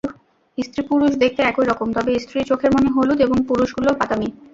[0.57, 4.27] স্ত্রী-পুরুষ দেখতে একই রকম, তবে স্ত্রীর চোখের মণি হলুদ এবং পুরুষেরগুলো বাদামি।